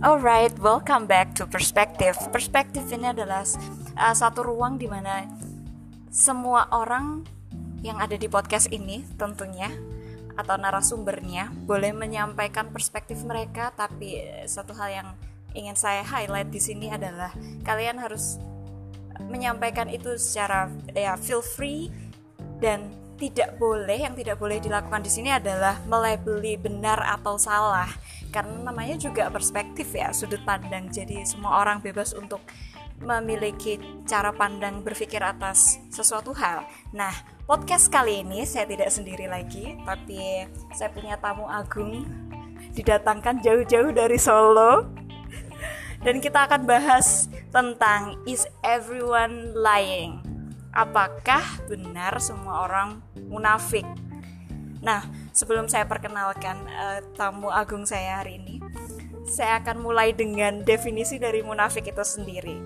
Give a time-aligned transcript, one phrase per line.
[0.00, 2.16] Alright, welcome back to Perspektif.
[2.32, 3.44] Perspektif ini adalah
[4.00, 5.28] uh, satu ruang di mana
[6.08, 7.20] semua orang
[7.84, 9.68] yang ada di podcast ini tentunya
[10.40, 15.08] atau narasumbernya boleh menyampaikan perspektif mereka, tapi satu hal yang
[15.52, 17.36] ingin saya highlight di sini adalah
[17.68, 18.40] kalian harus
[19.28, 21.92] menyampaikan itu secara ya feel free
[22.56, 22.88] dan
[23.20, 27.92] tidak boleh yang tidak boleh dilakukan di sini adalah melabeli benar atau salah.
[28.32, 30.88] Karena namanya juga perspektif ya sudut pandang.
[30.88, 32.40] Jadi semua orang bebas untuk
[33.04, 33.76] memiliki
[34.08, 36.64] cara pandang berpikir atas sesuatu hal.
[36.96, 37.12] Nah
[37.44, 42.08] podcast kali ini saya tidak sendiri lagi tapi saya punya tamu agung
[42.72, 44.88] didatangkan jauh-jauh dari Solo.
[46.00, 50.29] Dan kita akan bahas tentang is everyone lying
[50.70, 53.86] apakah benar semua orang munafik?
[54.80, 55.04] Nah,
[55.36, 58.56] sebelum saya perkenalkan uh, tamu agung saya hari ini,
[59.28, 62.56] saya akan mulai dengan definisi dari munafik itu sendiri.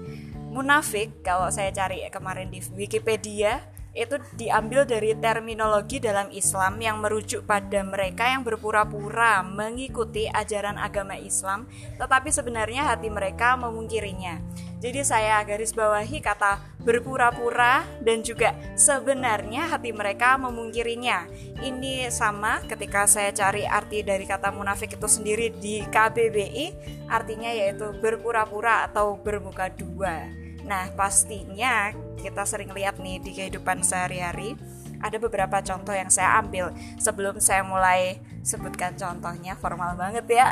[0.54, 3.58] Munafik, kalau saya cari kemarin di Wikipedia,
[3.94, 11.14] itu diambil dari terminologi dalam Islam yang merujuk pada mereka yang berpura-pura mengikuti ajaran agama
[11.14, 14.42] Islam, tetapi sebenarnya hati mereka memungkirinya.
[14.82, 21.24] Jadi saya garis bawahi kata berpura-pura dan juga sebenarnya hati mereka memungkirinya.
[21.64, 26.66] Ini sama ketika saya cari arti dari kata munafik itu sendiri di KBBI,
[27.08, 30.43] artinya yaitu berpura-pura atau bermuka dua.
[30.64, 34.56] Nah, pastinya kita sering lihat nih di kehidupan sehari-hari
[35.04, 36.72] ada beberapa contoh yang saya ambil.
[36.96, 40.48] Sebelum saya mulai sebutkan contohnya formal banget ya.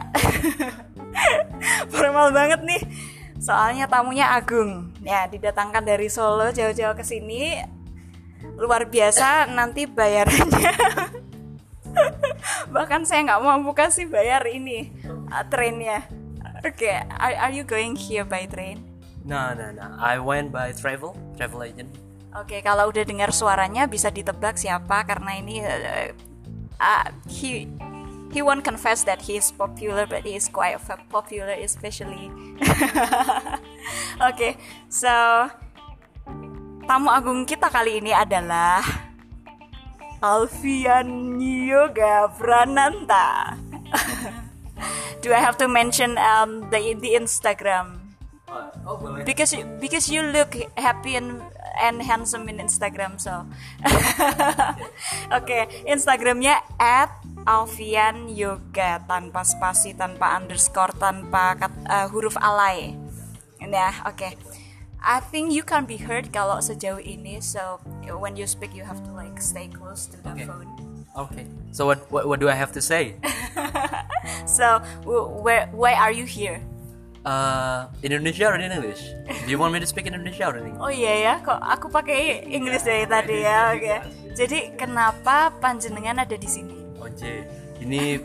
[1.92, 2.82] Formal banget nih.
[3.41, 4.92] Soalnya tamunya Agung.
[5.00, 7.56] Ya didatangkan dari Solo jauh-jauh ke sini.
[8.60, 10.76] Luar biasa nanti bayarannya.
[12.74, 14.92] Bahkan saya nggak mampu kasih bayar ini
[15.32, 16.04] uh, trainnya.
[16.60, 18.91] Oke okay, are, are you going here by train
[19.23, 19.87] No, no, no.
[20.03, 21.94] I went by travel, travel agent.
[22.33, 26.10] Oke, okay, kalau udah dengar suaranya bisa ditebak siapa karena ini uh,
[26.81, 27.69] uh, he
[28.32, 30.81] he won't confess that he is popular but he is quite
[31.12, 32.32] popular especially.
[34.19, 34.53] Oke, okay,
[34.88, 35.12] so
[36.88, 38.81] tamu agung kita kali ini adalah
[40.25, 43.55] Alfian Yoga Prananta.
[45.22, 48.01] Do I have to mention um, the the Instagram
[48.82, 49.24] Oh, boleh.
[49.24, 51.40] Because you, because you look happy and
[51.80, 53.46] and handsome in Instagram so.
[55.32, 57.10] Oke, okay, Instagramnya at
[57.48, 62.94] Alfian Yoga tanpa spasi, tanpa underscore, tanpa kat, uh, huruf alay.
[63.62, 64.18] Ya, oke.
[64.18, 64.32] Okay.
[65.02, 67.42] I think you can be heard kalau sejauh ini.
[67.42, 70.46] So when you speak, you have to like stay close to the okay.
[70.46, 70.70] phone.
[71.12, 71.44] Okay.
[71.74, 73.19] So what, what what do I have to say?
[74.46, 76.62] so where why are you here?
[77.25, 79.03] Uh, Indonesia or in English?
[79.47, 80.83] Do you want me to speak in Indonesia or in English?
[80.83, 83.75] Oh iya ya, kok aku pakai Inggris dari tadi ya.
[83.75, 83.83] Oke.
[83.83, 83.99] Okay.
[84.33, 86.77] Jadi kenapa panjenengan ada di sini?
[86.99, 87.47] Oke.
[87.82, 88.22] Ini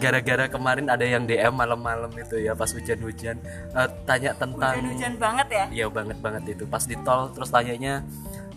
[0.00, 3.36] gara-gara kemarin ada yang DM malam-malam itu ya pas hujan-hujan
[3.76, 5.64] uh, tanya tentang hujan-hujan banget ya?
[5.68, 8.00] Iya banget banget itu pas di tol terus tanyanya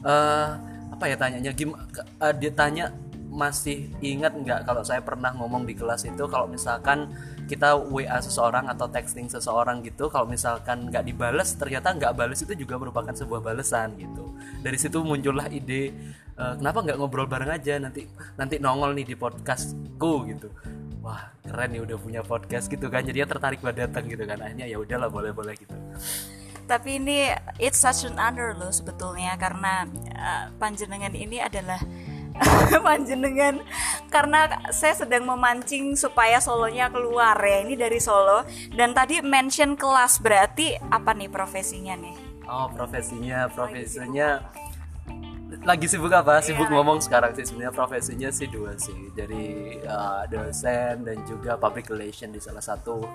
[0.07, 0.55] uh,
[0.95, 2.95] apa ya tanyanya gim uh, dia tanya
[3.33, 7.09] masih ingat nggak kalau saya pernah ngomong di kelas itu kalau misalkan
[7.49, 12.53] kita WA seseorang atau texting seseorang gitu kalau misalkan nggak dibales ternyata nggak bales itu
[12.53, 14.37] juga merupakan sebuah balesan gitu.
[14.61, 15.91] Dari situ muncullah ide
[16.37, 17.81] uh, kenapa nggak ngobrol bareng aja?
[17.81, 18.05] Nanti
[18.37, 20.47] nanti nongol nih di podcastku gitu.
[21.01, 24.39] Wah keren nih udah punya podcast gitu kan jadi tertarik buat datang gitu kan.
[24.39, 25.73] Akhirnya ya udahlah boleh boleh gitu.
[26.63, 27.27] Tapi ini
[27.59, 29.83] it's such an honor loh sebetulnya karena
[30.15, 31.81] uh, panjenengan ini adalah
[32.87, 33.61] panjenengan.
[34.09, 38.45] Karena saya sedang memancing supaya solonya keluar ya ini dari Solo.
[38.73, 42.15] Dan tadi mention kelas berarti apa nih profesinya nih?
[42.43, 44.43] Oh profesinya profesinya
[45.61, 46.41] lagi sibuk apa?
[46.41, 46.75] Sibuk yeah.
[46.75, 49.13] ngomong sekarang sih sebenarnya profesinya sih dua sih.
[49.13, 53.05] Jadi uh, dosen dan juga public relation di salah satu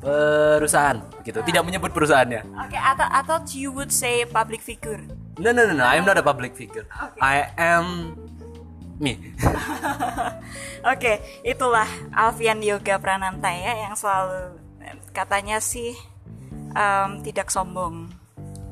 [0.00, 0.96] perusahaan
[1.26, 1.42] gitu.
[1.42, 2.42] Tidak menyebut perusahaannya.
[2.46, 5.02] Oke okay, atau atau you would say public figure
[5.40, 5.84] No, no, no, no.
[5.88, 6.84] I'm not a public figure.
[6.84, 7.20] Okay.
[7.24, 8.12] I am
[9.00, 9.16] me.
[9.24, 10.36] Oke,
[10.84, 14.60] okay, itulah Alfian Yoga Prananta ya yang selalu
[15.16, 15.96] katanya sih
[16.76, 18.12] um, tidak sombong.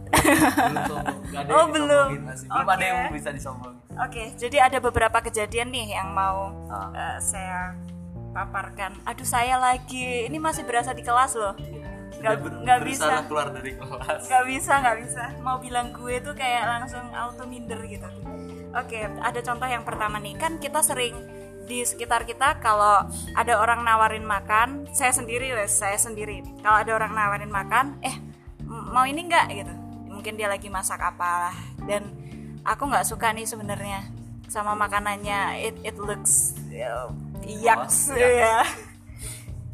[0.09, 1.05] belum
[1.57, 2.09] oh belum.
[2.17, 2.75] Belum okay.
[2.77, 3.77] ada yang bisa disombong.
[3.97, 7.77] Oke, okay, jadi ada beberapa kejadian nih yang mau uh, saya
[8.33, 8.95] paparkan.
[9.09, 11.57] Aduh saya lagi, ini masih berasa di kelas loh.
[12.19, 12.35] Nggak
[12.65, 13.23] nggak bisa.
[13.29, 14.23] keluar dari kelas.
[14.27, 15.25] Nggak bisa nggak bisa.
[15.39, 18.09] Mau bilang gue tuh kayak langsung auto minder gitu.
[18.75, 20.35] Oke ada contoh yang pertama nih.
[20.37, 21.15] Kan kita sering
[21.69, 23.05] di sekitar kita kalau
[23.37, 26.41] ada orang nawarin makan saya sendiri wes saya sendiri.
[26.65, 28.17] Kalau ada orang nawarin makan eh
[28.67, 29.47] mau ini nggak?
[29.53, 29.75] Gitu.
[30.09, 31.55] Mungkin dia lagi masak apalah.
[31.85, 32.13] Dan
[32.67, 34.09] aku nggak suka nih sebenarnya
[34.49, 35.61] sama makanannya.
[35.63, 36.57] It it looks
[37.49, 38.29] yucks Oh, iya.
[38.29, 38.59] ya.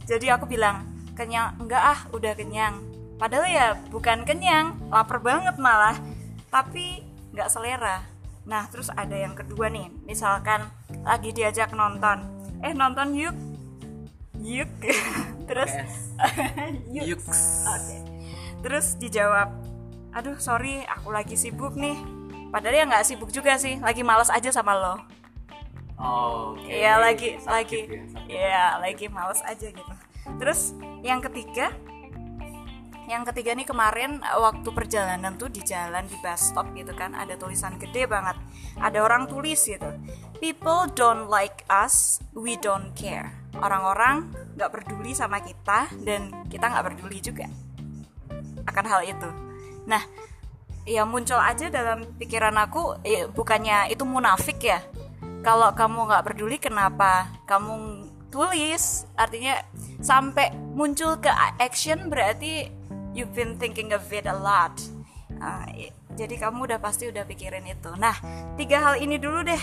[0.04, 1.56] Jadi aku bilang kenyang?
[1.58, 2.82] Enggak ah udah kenyang.
[3.14, 5.96] Padahal ya bukan kenyang lapar banget malah.
[6.50, 7.02] Tapi
[7.32, 8.02] nggak selera.
[8.44, 9.88] Nah terus ada yang kedua nih.
[10.04, 10.66] Misalkan
[11.02, 12.22] lagi diajak nonton.
[12.60, 13.34] Eh nonton yuk.
[14.38, 14.68] Yuk.
[15.48, 15.72] Terus
[16.96, 17.20] yuk.
[17.64, 17.96] Oke.
[18.64, 19.52] terus dijawab
[20.16, 22.00] aduh sorry aku lagi sibuk nih.
[22.48, 24.94] Padahal ya nggak sibuk juga sih lagi males aja sama lo.
[26.00, 26.72] Oke.
[26.72, 27.80] Iya lagi Sakit lagi.
[27.84, 28.28] ya, sakit.
[28.30, 29.93] Iya lagi males aja gitu.
[30.40, 30.74] Terus
[31.04, 31.72] yang ketiga
[33.04, 37.12] yang ketiga nih kemarin eh, waktu perjalanan tuh di jalan di bus stop gitu kan
[37.12, 38.36] ada tulisan gede banget.
[38.80, 39.92] Ada orang tulis gitu
[40.44, 43.32] people don't like us we don't care.
[43.56, 44.28] Orang-orang
[44.60, 47.48] nggak peduli sama kita dan kita nggak peduli juga
[48.68, 49.28] akan hal itu.
[49.88, 50.04] Nah
[50.84, 54.84] ya muncul aja dalam pikiran aku eh, bukannya itu munafik ya.
[55.40, 59.06] Kalau kamu nggak peduli kenapa kamu tulis.
[59.14, 59.62] Artinya
[60.02, 61.30] sampai muncul ke
[61.62, 62.66] action berarti
[63.14, 64.74] you've been thinking of it a lot.
[65.38, 67.94] I- jadi kamu udah pasti udah pikirin itu.
[67.94, 68.18] Nah
[68.58, 69.62] tiga hal ini dulu deh.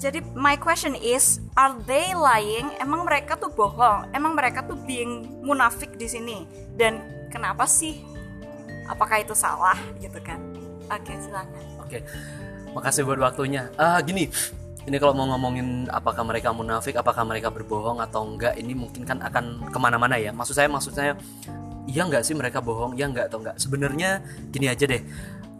[0.00, 2.72] Jadi my question is are they lying?
[2.80, 4.08] Emang mereka tuh bohong?
[4.16, 6.48] Emang mereka tuh being munafik di sini?
[6.76, 8.00] Dan kenapa sih?
[8.88, 9.76] Apakah itu salah?
[10.00, 10.40] Gitu kan.
[10.88, 11.64] Oke silakan.
[11.84, 12.00] Oke,
[12.72, 13.68] makasih buat waktunya.
[13.76, 14.32] Ah gini,
[14.88, 19.20] ini kalau mau ngomongin apakah mereka munafik, apakah mereka berbohong atau enggak, ini mungkin kan
[19.20, 20.32] akan ke mana-mana ya.
[20.32, 21.12] Maksud saya, maksud saya,
[21.84, 23.56] iya enggak sih mereka bohong, iya enggak atau enggak.
[23.60, 25.02] Sebenarnya gini aja deh.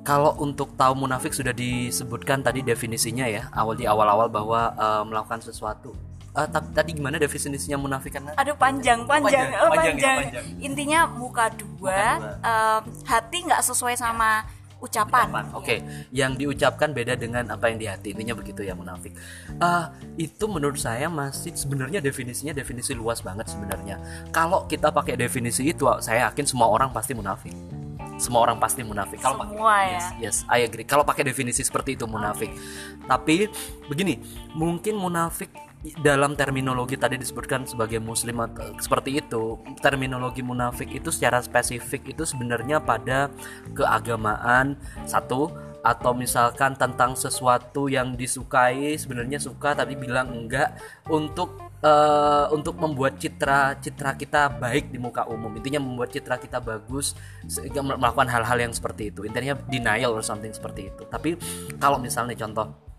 [0.00, 5.44] Kalau untuk tahu munafik sudah disebutkan tadi definisinya ya, awal di awal-awal bahwa eh, melakukan
[5.44, 5.92] sesuatu.
[6.30, 8.30] Eh, tapi tadi gimana definisinya munafik kan?
[8.38, 10.44] Aduh panjang panjang Panjang, oh, panjang ya, panjang.
[10.62, 12.78] Intinya muka dua, Muka dua.
[12.78, 14.46] em, hati nggak sesuai sama
[14.80, 15.28] ucapan.
[15.28, 15.44] ucapan.
[15.54, 15.76] Oke,
[16.10, 18.12] yang diucapkan beda dengan apa yang di hati.
[18.16, 19.14] Intinya begitu ya munafik.
[19.60, 24.00] Ah, itu menurut saya masih sebenarnya definisinya definisi luas banget sebenarnya.
[24.34, 27.54] Kalau kita pakai definisi itu, saya yakin semua orang pasti munafik.
[28.20, 29.16] Semua orang pasti munafik.
[29.16, 29.96] Kalau pakai- ya.
[29.96, 30.84] yes, yes, I agree.
[30.84, 32.52] Kalau pakai definisi seperti itu munafik.
[33.08, 33.48] Tapi
[33.88, 34.20] begini,
[34.52, 35.48] mungkin munafik
[36.04, 38.44] dalam terminologi tadi disebutkan sebagai muslim
[38.76, 43.32] seperti itu terminologi munafik itu secara spesifik itu sebenarnya pada
[43.72, 44.76] keagamaan
[45.08, 45.48] satu
[45.80, 50.76] atau misalkan tentang sesuatu yang disukai sebenarnya suka tapi bilang enggak
[51.08, 55.48] untuk eh, untuk membuat citra citra kita baik di muka umum.
[55.56, 57.16] Intinya membuat citra kita bagus
[57.72, 59.24] melakukan hal-hal yang seperti itu.
[59.24, 61.08] Intinya denial or something seperti itu.
[61.08, 61.40] Tapi
[61.80, 62.89] kalau misalnya contoh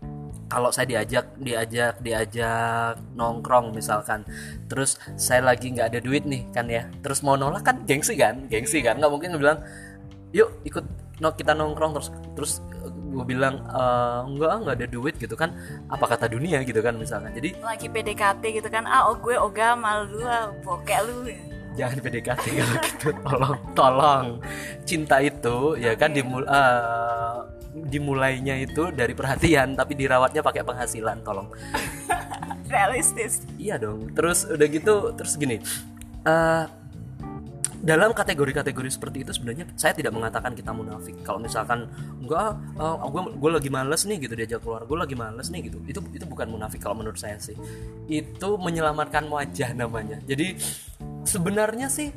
[0.52, 4.20] kalau saya diajak diajak diajak nongkrong misalkan
[4.68, 8.44] terus saya lagi nggak ada duit nih kan ya terus mau nolak kan gengsi kan
[8.52, 9.64] gengsi kan nggak mungkin bilang
[10.36, 10.84] yuk ikut
[11.24, 12.52] no kita nongkrong terus terus
[13.12, 15.56] gue bilang "Eh, enggak ah, nggak ada duit gitu kan
[15.88, 19.76] apa kata dunia gitu kan misalkan jadi Lagi PDKT gitu kan, ah oh, gue ogah
[19.76, 21.28] malu lu, ah, bokek lu.
[21.76, 24.26] jangan PDKT kalau gitu tolong tolong
[24.88, 31.48] cinta itu ya kan dimul eh, dimulainya itu dari perhatian tapi dirawatnya pakai penghasilan tolong
[32.72, 33.44] Realistis.
[33.60, 34.16] Iya dong.
[34.16, 35.60] Terus udah gitu, terus gini.
[36.22, 36.64] eh
[37.82, 41.18] dalam kategori-kategori seperti itu sebenarnya saya tidak mengatakan kita munafik.
[41.26, 41.90] Kalau misalkan
[42.22, 45.82] enggak, eh, gue gue lagi males nih gitu diajak keluar, gue lagi males nih gitu.
[45.84, 47.58] Itu itu bukan munafik kalau menurut saya sih.
[48.06, 50.22] Itu menyelamatkan wajah namanya.
[50.24, 50.56] Jadi
[51.26, 52.14] sebenarnya sih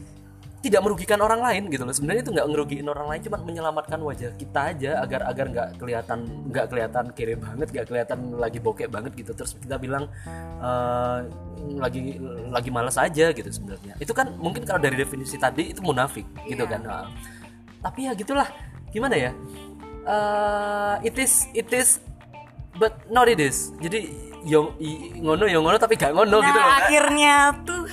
[0.66, 1.94] tidak merugikan orang lain gitu loh.
[1.94, 6.20] Sebenarnya itu nggak ngerugiin orang lain cuma menyelamatkan wajah kita aja agar agar nggak kelihatan
[6.50, 9.32] nggak kelihatan kere banget nggak kelihatan lagi bokek banget gitu.
[9.32, 10.10] Terus kita bilang
[10.60, 11.20] eh,
[11.78, 12.18] lagi
[12.50, 13.94] lagi malas aja gitu sebenarnya.
[13.98, 16.74] Itu kan mungkin kalau dari definisi tadi itu munafik gitu Iya.
[16.74, 17.06] kan Nah,
[17.80, 18.50] tapi ya gitulah.
[18.90, 19.32] Gimana ya?
[20.06, 22.02] Eh, it is it is
[22.76, 23.74] but not it is.
[23.78, 24.14] Jadi
[24.46, 26.70] i- ngono yo ngono tapi gak ngono nah gitu loh.
[26.78, 27.36] akhirnya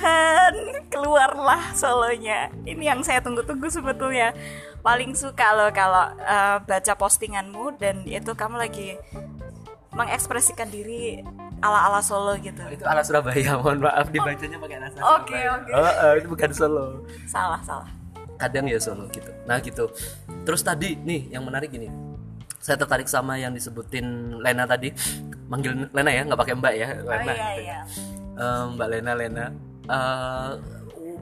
[0.03, 0.53] Tuhan
[0.91, 2.51] keluarlah solonya.
[2.67, 4.35] Ini yang saya tunggu-tunggu sebetulnya.
[4.83, 8.99] Paling suka loh kalau eh, baca postinganmu dan itu kamu lagi
[9.95, 11.23] mengekspresikan diri
[11.63, 12.59] ala-ala Solo gitu.
[12.67, 15.71] itu ala Surabaya mohon maaf dibacanya pakai ala Surabaya Oke, oke.
[15.71, 16.85] Oh, oh, itu bukan Solo
[17.23, 17.87] Salah, salah.
[18.35, 19.87] kadang ya Solo gitu nah gitu
[20.43, 21.87] terus tadi nih yang menarik ini
[22.57, 24.03] saya tertarik sama yang disebutin
[24.41, 24.91] Lena tadi
[25.47, 27.61] manggil Lena ya nggak pakai Mbak ya Oh Lena iya gitu.
[27.63, 27.79] iya.
[28.33, 29.45] Eh, Mbak Lena Lena
[29.83, 30.51] Eh,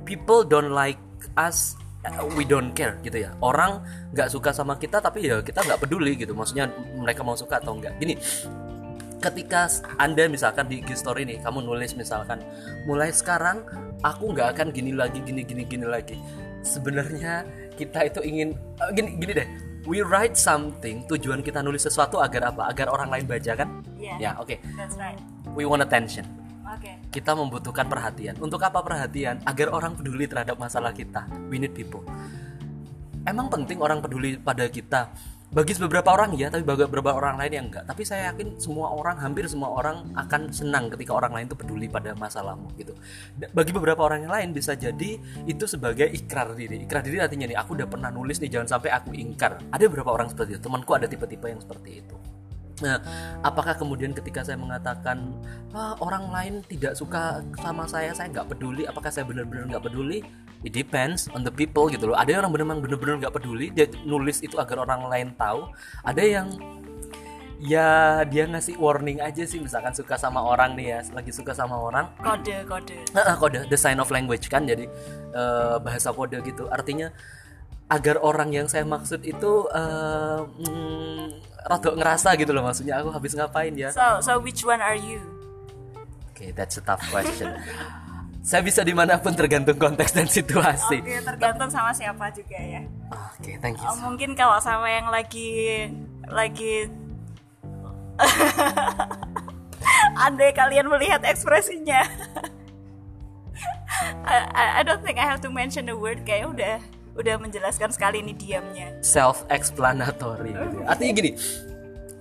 [0.06, 1.02] people don't like
[1.34, 1.74] us
[2.06, 3.34] uh, we don't care gitu ya.
[3.42, 3.82] Orang
[4.14, 6.38] nggak suka sama kita tapi ya kita nggak peduli gitu.
[6.38, 8.18] Maksudnya mereka mau suka atau enggak gini
[9.22, 9.70] ketika
[10.02, 12.42] anda misalkan di IG story nih kamu nulis misalkan
[12.90, 13.62] mulai sekarang
[14.02, 16.18] aku nggak akan gini lagi gini gini gini lagi.
[16.62, 17.46] Sebenarnya
[17.78, 19.50] kita itu ingin uh, gini gini deh.
[19.90, 22.70] We write something tujuan kita nulis sesuatu agar apa?
[22.70, 23.82] Agar orang lain baca kan?
[23.98, 24.18] Yeah.
[24.18, 24.58] ya oke.
[24.78, 25.18] That's right.
[25.56, 26.41] we want attention
[26.72, 26.92] Oke.
[27.12, 28.40] kita membutuhkan perhatian.
[28.40, 29.44] Untuk apa perhatian?
[29.44, 31.28] Agar orang peduli terhadap masalah kita.
[31.52, 32.08] We need people.
[33.28, 35.12] Emang penting orang peduli pada kita?
[35.52, 37.84] Bagi beberapa orang ya tapi bagi beberapa orang lain yang enggak.
[37.84, 41.92] Tapi saya yakin semua orang hampir semua orang akan senang ketika orang lain itu peduli
[41.92, 42.96] pada masalahmu gitu.
[43.52, 46.88] Bagi beberapa orang yang lain bisa jadi itu sebagai ikrar diri.
[46.88, 49.60] Ikrar diri artinya nih aku udah pernah nulis nih jangan sampai aku ingkar.
[49.76, 50.64] Ada beberapa orang seperti itu.
[50.64, 52.16] Temanku ada tipe-tipe yang seperti itu
[52.82, 52.98] Nah,
[53.46, 55.38] apakah kemudian ketika saya mengatakan
[55.72, 58.84] "Ah, orang lain tidak suka sama saya, saya nggak peduli.
[58.90, 60.26] Apakah saya benar-benar nggak peduli?
[60.62, 62.18] It depends on the people gitu loh.
[62.18, 65.70] Ada yang orang benar-benar benar-benar nggak peduli, dia nulis itu agar orang lain tahu.
[66.06, 66.48] Ada yang
[67.62, 71.78] ya dia ngasih warning aja sih, misalkan suka sama orang nih ya, lagi suka sama
[71.78, 72.98] orang, Kode kode.
[73.14, 74.90] Kode the sign of language kan jadi
[75.34, 77.14] eh, bahasa kode gitu artinya
[77.92, 81.26] agar orang yang saya maksud itu eh, mm,
[81.68, 83.92] rodok ngerasa gitu loh maksudnya aku habis ngapain ya?
[83.92, 85.20] So so which one are you?
[86.32, 87.52] oke that's a tough question.
[88.42, 90.98] Saya bisa di mana pun tergantung konteks dan situasi.
[90.98, 92.82] Oke tergantung sama siapa juga ya.
[93.12, 93.86] oke thank you.
[93.86, 95.86] Oh, mungkin kalau sama yang lagi
[96.26, 96.90] lagi
[100.26, 102.02] andai kalian melihat ekspresinya.
[104.26, 106.82] I, I- I don't think I have to mention the word kayak udah
[107.16, 110.78] udah menjelaskan sekali ini diamnya self explanatory gitu.
[110.84, 110.86] ya.
[110.96, 111.32] Artinya gini,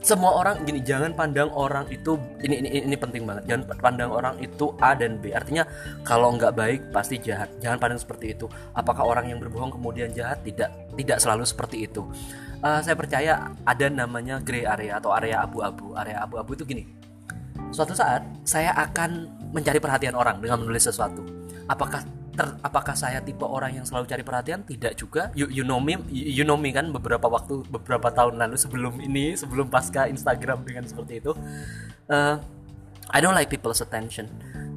[0.00, 3.44] semua orang gini jangan pandang orang itu ini ini ini penting banget.
[3.44, 5.36] Jangan pandang orang itu A dan B.
[5.36, 5.68] Artinya
[6.08, 7.52] kalau nggak baik pasti jahat.
[7.60, 8.48] Jangan pandang seperti itu.
[8.72, 10.40] Apakah orang yang berbohong kemudian jahat?
[10.40, 12.08] Tidak, tidak selalu seperti itu.
[12.64, 15.92] Eh, saya percaya ada namanya gray area atau area abu-abu.
[15.92, 16.88] Area abu-abu itu gini.
[17.68, 21.20] Suatu saat saya akan mencari perhatian orang dengan menulis sesuatu.
[21.68, 22.02] Apakah
[22.40, 24.64] ter- apakah saya tipe orang yang selalu cari perhatian?
[24.64, 25.28] Tidak juga.
[25.36, 28.96] You, you know me, you, you know me kan beberapa waktu beberapa tahun lalu sebelum
[29.04, 31.36] ini, sebelum pasca Instagram dengan seperti itu.
[32.08, 32.36] Eh,
[33.10, 34.30] I don't like people's attention.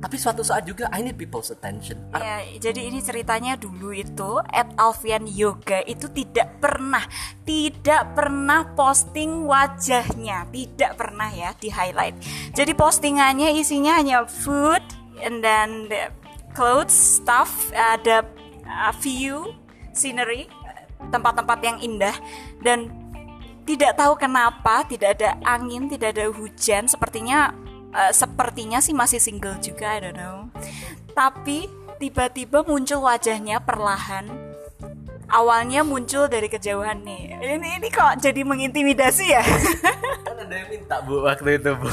[0.03, 1.95] Tapi suatu saat juga I need people's attention.
[2.11, 7.07] Ya, jadi ini ceritanya dulu itu at Alfian Yoga itu tidak pernah
[7.47, 12.19] tidak pernah posting wajahnya, tidak pernah ya di highlight.
[12.51, 14.83] Jadi postingannya isinya hanya food
[15.23, 16.11] and then the
[16.53, 18.23] clothes stuff, ada
[18.63, 19.51] uh, view,
[19.91, 20.47] scenery,
[21.11, 22.15] tempat-tempat yang indah
[22.63, 22.89] dan
[23.63, 27.55] tidak tahu kenapa tidak ada angin, tidak ada hujan, sepertinya
[27.95, 30.51] eh, sepertinya sih masih single juga, I don't know.
[31.15, 34.27] Tapi tiba-tiba muncul wajahnya perlahan.
[35.33, 37.41] Awalnya muncul dari kejauhan nih.
[37.41, 39.41] Ini ini kok jadi mengintimidasi ya?
[40.27, 41.89] Kan ada yang minta bu waktu itu bu.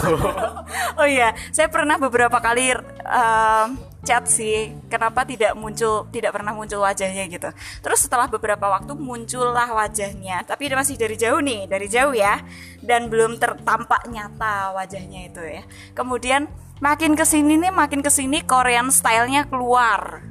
[1.01, 3.69] oh iya, saya pernah beberapa kali em,
[4.05, 4.73] chat sih.
[4.89, 7.49] Kenapa tidak muncul, tidak pernah muncul wajahnya gitu.
[7.85, 12.41] Terus setelah beberapa waktu muncullah wajahnya, tapi dia masih dari jauh nih, dari jauh ya,
[12.81, 15.63] dan belum tertampak nyata wajahnya itu ya.
[15.93, 16.49] Kemudian
[16.81, 20.25] makin ke sini nih, makin ke sini Korean stylenya keluar.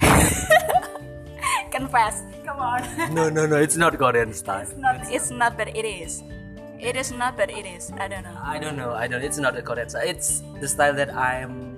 [1.74, 2.82] Confess, come on.
[3.14, 4.66] no no no, it's not Korean style.
[4.66, 6.24] it's not, it's not, but it is.
[6.80, 7.92] It is not, but it is.
[8.00, 8.40] I don't know.
[8.40, 9.20] I don't know, I don't.
[9.20, 10.08] It's not a Korean style.
[10.08, 11.69] It's the style that I'm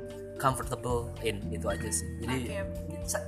[0.42, 1.38] comfortable in.
[1.54, 2.08] Itu aja sih.
[2.26, 3.22] Jadi Okay.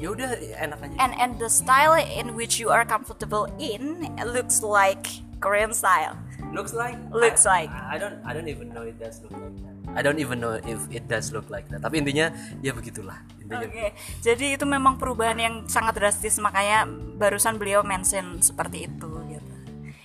[0.00, 0.96] ya udah enak aja.
[1.00, 5.08] and and the style in which you are comfortable in looks like
[5.40, 6.16] Korean style.
[6.50, 6.98] looks like.
[7.14, 7.70] Looks I, like.
[7.70, 8.18] I don't.
[8.26, 9.74] I don't even know it does look like that.
[9.94, 11.82] I don't even know if it does look like that.
[11.82, 13.22] Tapi intinya ya begitulah.
[13.38, 13.66] Intinya.
[13.66, 16.86] Oke, jadi itu memang perubahan yang sangat drastis makanya
[17.18, 19.54] barusan beliau mention seperti itu gitu.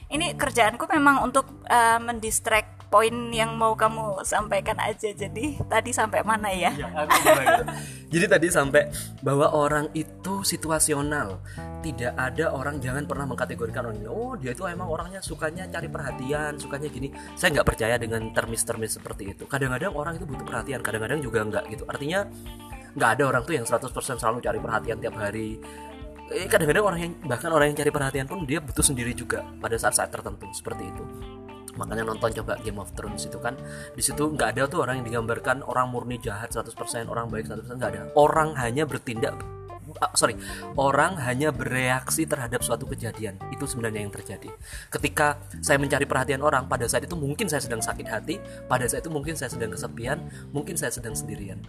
[0.09, 5.11] Ini kerjaanku memang untuk uh, mendistract poin yang mau kamu sampaikan aja.
[5.11, 6.71] Jadi tadi sampai mana ya?
[6.71, 6.87] Ya.
[8.07, 8.87] Jadi tadi sampai
[9.19, 11.43] bahwa orang itu situasional.
[11.83, 13.99] Tidak ada orang jangan pernah mengkategorikan orang.
[14.07, 17.11] Oh dia itu emang orangnya sukanya cari perhatian, sukanya gini.
[17.35, 19.43] Saya nggak percaya dengan termis-termis seperti itu.
[19.43, 21.83] Kadang-kadang orang itu butuh perhatian, kadang-kadang juga nggak gitu.
[21.91, 22.23] Artinya
[22.95, 25.59] nggak ada orang tuh yang 100% selalu cari perhatian tiap hari.
[26.31, 29.77] Eh, kadang-kadang orang yang bahkan orang yang cari perhatian pun dia butuh sendiri juga pada
[29.77, 31.05] saat-saat tertentu seperti itu
[31.75, 33.55] makanya nonton coba Game of Thrones itu kan.
[33.93, 37.77] Di situ nggak ada tuh orang yang digambarkan orang murni jahat 100% orang baik 100%
[37.77, 38.01] nggak ada.
[38.15, 39.35] Orang hanya bertindak
[40.01, 40.35] ah, sorry.
[40.75, 43.39] Orang hanya bereaksi terhadap suatu kejadian.
[43.53, 44.49] Itu sebenarnya yang terjadi.
[44.91, 48.35] Ketika saya mencari perhatian orang pada saat itu mungkin saya sedang sakit hati
[48.67, 50.19] pada saat itu mungkin saya sedang kesepian
[50.51, 51.61] mungkin saya sedang sendirian.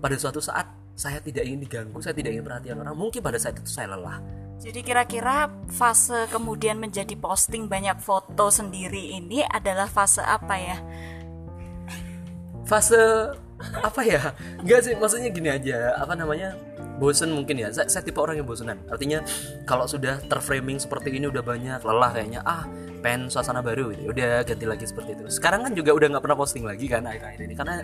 [0.00, 3.58] Pada suatu saat saya tidak ingin diganggu saya tidak ingin perhatian orang mungkin pada saat
[3.58, 4.22] itu saya lelah
[4.62, 10.78] Jadi kira-kira fase kemudian menjadi posting banyak foto sendiri ini adalah fase apa ya?
[12.64, 12.96] fase
[13.80, 16.56] apa ya enggak sih maksudnya gini aja apa namanya
[16.96, 17.68] bosen mungkin ya.
[17.74, 18.78] Saya, saya tipe orang yang bosenan.
[18.88, 19.22] Artinya
[19.66, 22.40] kalau sudah terframing seperti ini udah banyak lelah kayaknya.
[22.46, 22.66] Ah
[23.04, 25.24] pengen suasana baru gitu udah ganti lagi seperti itu.
[25.28, 27.54] Sekarang kan juga udah nggak pernah posting lagi kan akhir-akhir ini.
[27.54, 27.74] Karena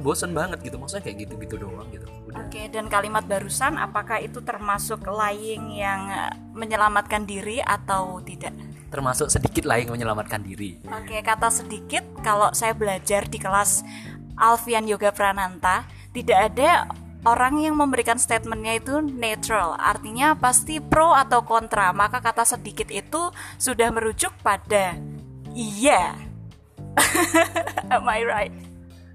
[0.00, 0.80] bosen banget gitu.
[0.80, 2.08] Maksudnya kayak gitu gitu doang gitu.
[2.32, 2.48] Udah.
[2.48, 8.56] Oke, dan kalimat barusan apakah itu termasuk lying yang eh, menyelamatkan diri atau tidak?
[8.90, 10.82] termasuk sedikit lah yang menyelamatkan diri.
[10.90, 13.86] Oke, kata sedikit kalau saya belajar di kelas
[14.34, 16.90] Alfian Yoga Prananta, tidak ada
[17.28, 21.92] orang yang memberikan statementnya itu neutral, artinya pasti pro atau kontra.
[21.92, 24.96] Maka kata sedikit itu sudah merujuk pada
[25.52, 26.16] iya.
[27.94, 28.70] Am I right?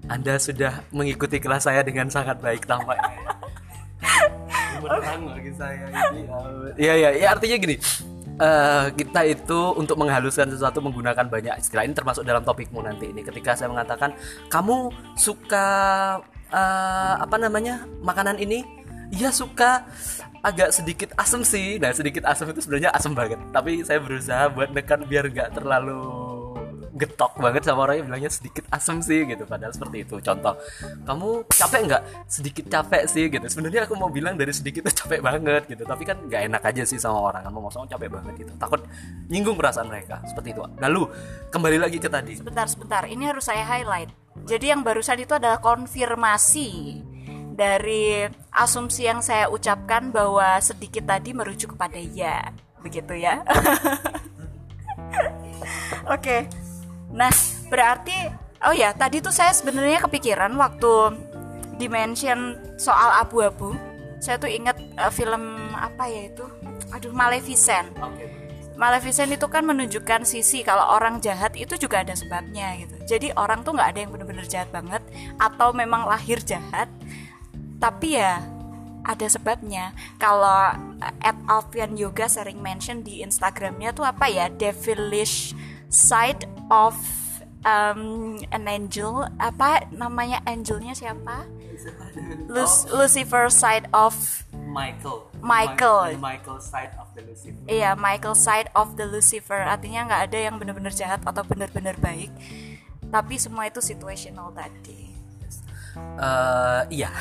[0.06, 3.10] anda sudah mengikuti kelas saya dengan sangat baik tampaknya
[4.80, 6.20] Bumerang bagi saya ini
[6.78, 7.76] Iya iya ya artinya gini
[8.38, 13.26] eh, kita itu untuk menghaluskan sesuatu menggunakan banyak istilah ini termasuk dalam topikmu nanti ini
[13.26, 14.14] ketika saya mengatakan
[14.46, 15.66] kamu suka
[16.50, 18.76] eh, apa namanya makanan ini
[19.12, 19.86] Iya suka.
[20.42, 21.78] Agak sedikit asem sih.
[21.82, 23.38] Nah sedikit asem itu sebenarnya asem banget.
[23.50, 26.26] Tapi saya berusaha buat nekan biar nggak terlalu
[26.96, 29.42] getok banget sama orang yang bilangnya sedikit asem sih gitu.
[29.42, 30.16] Padahal seperti itu.
[30.22, 30.54] Contoh
[31.02, 32.02] kamu capek nggak?
[32.30, 33.46] Sedikit capek sih gitu.
[33.50, 35.82] Sebenarnya aku mau bilang dari sedikit itu capek banget gitu.
[35.82, 37.42] Tapi kan nggak enak aja sih sama orang.
[37.42, 38.52] Kan mau ngomong capek banget gitu.
[38.54, 38.80] Takut
[39.26, 40.22] nyinggung perasaan mereka.
[40.30, 40.62] Seperti itu.
[40.78, 41.10] Lalu
[41.50, 42.38] kembali lagi ke tadi.
[42.38, 43.02] Sebentar, sebentar.
[43.06, 44.25] Ini harus saya highlight.
[44.44, 47.00] Jadi yang barusan itu adalah konfirmasi
[47.56, 52.52] dari asumsi yang saya ucapkan bahwa sedikit tadi merujuk kepada ya.
[52.84, 53.40] Begitu ya.
[56.14, 56.46] Oke.
[57.16, 57.32] Nah,
[57.72, 58.28] berarti
[58.68, 61.16] oh ya, tadi tuh saya sebenarnya kepikiran waktu
[61.80, 63.72] dimention soal abu-abu.
[64.20, 66.44] Saya tuh ingat eh, film apa ya itu?
[66.92, 67.88] Aduh, Maleficent.
[68.76, 72.96] Maleficent itu kan menunjukkan sisi kalau orang jahat itu juga ada sebabnya gitu.
[73.08, 75.00] Jadi orang tuh nggak ada yang bener-bener jahat banget
[75.40, 76.92] atau memang lahir jahat,
[77.80, 78.44] tapi ya
[79.06, 79.96] ada sebabnya.
[80.20, 85.56] Kalau eh, at Alfian Yoga sering mention di Instagramnya tuh apa ya devilish
[85.88, 86.92] side of
[87.64, 91.48] um, an angel apa namanya angelnya siapa?
[92.50, 96.18] Luc- Lucifer side of Michael Michael.
[96.18, 99.60] Michael side of the Lucifer Iya, Michael side of the Lucifer.
[99.62, 102.34] Artinya nggak ada yang benar-benar jahat atau benar-benar baik.
[103.06, 105.14] Tapi semua itu situational tadi.
[105.96, 107.10] Eh, iya.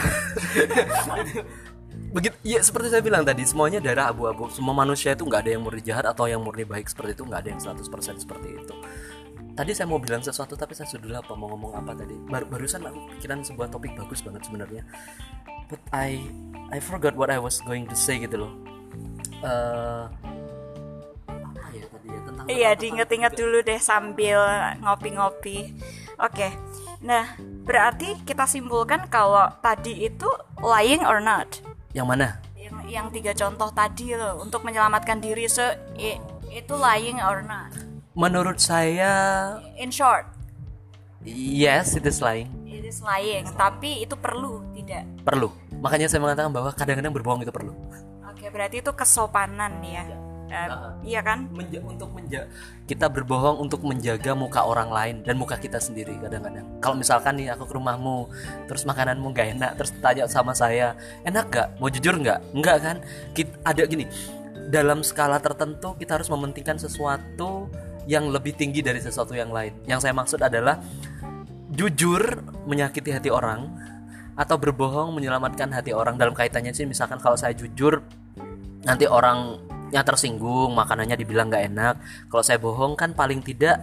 [2.15, 4.47] Begitu, ya seperti saya bilang tadi, semuanya darah abu-abu.
[4.47, 7.39] Semua manusia itu nggak ada yang murni jahat atau yang murni baik seperti itu, nggak
[7.43, 8.75] ada yang 100% seperti itu.
[9.55, 12.15] Tadi saya mau bilang sesuatu tapi saya sudah lupa mau ngomong apa tadi.
[12.27, 14.84] Baru barusan aku pikiran sebuah topik bagus banget sebenarnya.
[15.65, 16.21] But I
[16.69, 18.54] I forgot what I was going to say gitu loh.
[19.39, 20.04] Eh
[21.25, 24.39] apa ya tadi ya tentang Iya, diinget-inget dulu deh sambil
[24.80, 25.73] ngopi-ngopi.
[26.17, 26.54] Oke.
[27.01, 30.25] Nah, berarti kita simpulkan kalau tadi itu
[30.58, 31.49] lying or not.
[31.91, 32.43] yang mana?
[32.54, 35.63] Yang, yang tiga contoh tadi loh untuk menyelamatkan diri so
[35.95, 37.71] i- itu lying or not.
[38.12, 39.12] Menurut saya
[39.75, 40.28] In short,
[41.23, 42.51] yes it is lying.
[42.65, 44.60] it is lying, tapi itu perlu.
[45.26, 45.50] Perlu.
[45.82, 47.74] Makanya saya mengatakan bahwa kadang-kadang berbohong itu perlu.
[48.30, 50.06] Oke, berarti itu kesopanan ya.
[50.46, 50.70] Eh,
[51.10, 51.50] iya kan?
[51.50, 52.46] Menja- untuk menja
[52.86, 57.50] kita berbohong untuk menjaga muka orang lain dan muka kita sendiri kadang-kadang kalau misalkan nih
[57.50, 58.30] aku ke rumahmu
[58.70, 60.94] terus makananmu gak enak terus tanya sama saya
[61.26, 62.98] enak gak mau jujur nggak nggak kan
[63.34, 64.06] kita, ada gini
[64.70, 67.70] dalam skala tertentu kita harus mementingkan sesuatu
[68.06, 70.78] yang lebih tinggi dari sesuatu yang lain yang saya maksud adalah
[71.74, 72.22] jujur
[72.70, 73.66] menyakiti hati orang
[74.36, 76.19] atau berbohong menyelamatkan hati orang.
[76.19, 78.04] Dalam kaitannya sih misalkan kalau saya jujur
[78.86, 81.95] nanti orangnya tersinggung makanannya dibilang nggak enak.
[82.28, 83.80] Kalau saya bohong kan paling tidak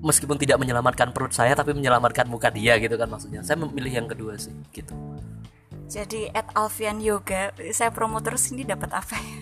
[0.00, 3.44] meskipun tidak menyelamatkan perut saya tapi menyelamatkan muka dia gitu kan maksudnya.
[3.44, 4.96] Saya memilih yang kedua sih gitu.
[5.90, 9.34] Jadi at Alfian Yoga, saya promo terus ini dapat apa ya?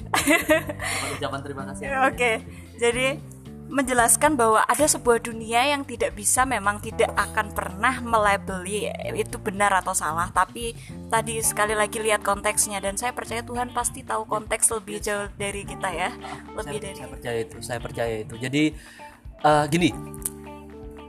[1.20, 1.84] ucapan terima kasih.
[2.08, 2.40] Oke,
[2.80, 3.20] jadi
[3.68, 8.88] menjelaskan bahwa ada sebuah dunia yang tidak bisa memang tidak akan pernah melabeli.
[9.12, 10.72] Itu benar atau salah tapi
[11.12, 15.62] tadi sekali lagi lihat konteksnya dan saya percaya Tuhan pasti tahu konteks lebih jauh dari
[15.68, 16.10] kita ya.
[16.56, 18.34] Lebih saya, dari saya percaya itu saya percaya itu.
[18.40, 18.62] Jadi
[19.44, 19.90] eh, gini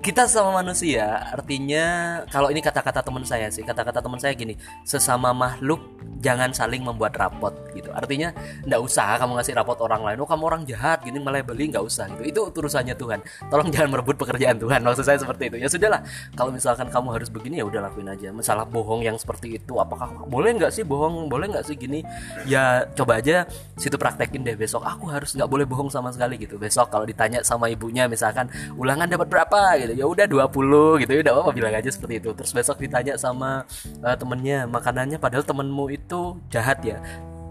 [0.09, 1.85] kita sama manusia artinya
[2.33, 5.77] kalau ini kata-kata teman saya sih kata-kata teman saya gini sesama makhluk
[6.19, 7.89] jangan saling membuat rapot gitu.
[7.95, 8.35] Artinya
[8.67, 11.83] nggak usah kamu ngasih rapot orang lain oh kamu orang jahat gini malah beli nggak
[11.83, 12.23] usah gitu.
[12.27, 13.19] Itu urusannya Tuhan.
[13.47, 15.57] Tolong jangan merebut pekerjaan Tuhan maksud saya seperti itu.
[15.63, 16.03] Ya sudahlah
[16.35, 18.33] kalau misalkan kamu harus begini ya udah lakuin aja.
[18.35, 21.31] Masalah bohong yang seperti itu apakah boleh nggak sih bohong?
[21.31, 22.03] Boleh nggak sih gini?
[22.43, 23.47] Ya coba aja
[23.79, 24.83] situ praktekin deh besok.
[24.83, 26.59] Aku harus nggak boleh bohong sama sekali gitu.
[26.59, 29.61] Besok kalau ditanya sama ibunya misalkan ulangan dapat berapa?
[29.79, 32.31] gitu ya udah 20 gitu ya udah apa bilang aja seperti itu.
[32.31, 33.67] Terus besok ditanya sama
[33.99, 37.03] uh, temennya makanannya padahal temenmu itu jahat ya.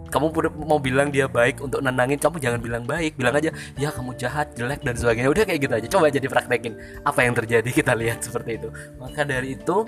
[0.08, 0.32] Kamu
[0.64, 4.48] mau bilang dia baik untuk nenangin kamu jangan bilang baik bilang aja ya kamu jahat
[4.56, 5.28] jelek dan sebagainya.
[5.28, 8.72] Udah kayak gitu aja coba jadi praktekin apa yang terjadi kita lihat seperti itu.
[8.96, 9.84] Maka dari itu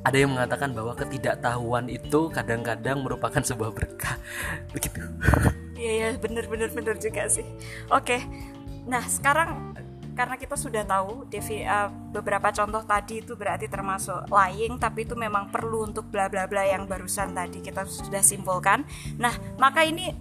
[0.00, 4.16] ada yang mengatakan bahwa ketidaktahuan itu kadang-kadang merupakan sebuah berkah.
[4.74, 5.04] Begitu.
[5.76, 7.44] Iya ya bener bener bener juga sih.
[7.92, 8.24] Oke
[8.88, 9.76] nah sekarang
[10.20, 15.16] karena kita sudah tahu Devi uh, beberapa contoh tadi itu berarti termasuk lying tapi itu
[15.16, 18.84] memang perlu untuk bla bla bla yang barusan tadi kita sudah simpulkan.
[19.16, 20.12] Nah, maka ini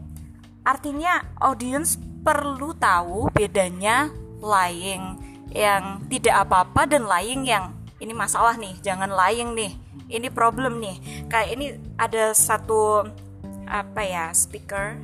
[0.64, 4.08] artinya audience perlu tahu bedanya
[4.40, 5.20] lying
[5.52, 9.76] yang tidak apa-apa dan lying yang ini masalah nih, jangan lying nih.
[10.08, 11.28] Ini problem nih.
[11.28, 11.66] Kayak ini
[12.00, 13.04] ada satu
[13.68, 14.96] apa ya, speaker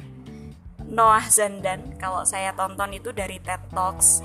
[0.88, 4.24] Noah Zandan kalau saya tonton itu dari TED Talks